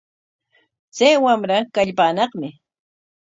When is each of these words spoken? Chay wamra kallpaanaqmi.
Chay 0.95 1.15
wamra 1.23 1.57
kallpaanaqmi. 1.75 2.47